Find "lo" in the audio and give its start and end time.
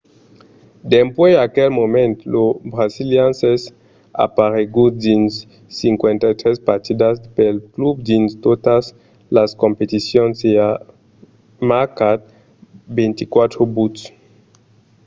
2.33-2.43